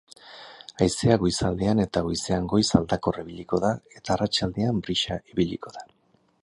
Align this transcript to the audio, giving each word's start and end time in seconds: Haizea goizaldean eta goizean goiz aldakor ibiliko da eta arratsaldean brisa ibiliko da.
Haizea 0.85 1.17
goizaldean 1.23 1.83
eta 1.83 2.03
goizean 2.07 2.47
goiz 2.55 2.65
aldakor 2.81 3.21
ibiliko 3.25 3.61
da 3.67 3.73
eta 4.01 4.17
arratsaldean 4.17 4.83
brisa 4.89 5.21
ibiliko 5.35 5.77
da. 5.79 5.89